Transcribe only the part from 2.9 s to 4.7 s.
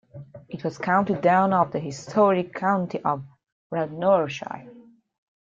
of Radnorshire.